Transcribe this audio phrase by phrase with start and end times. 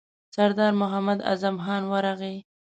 [0.35, 2.35] سردار محمد اعظم خان ورغی.